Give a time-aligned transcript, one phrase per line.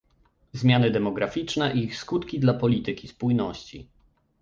[0.53, 3.87] Zmiany demograficzne i ich skutki dla polityki spójności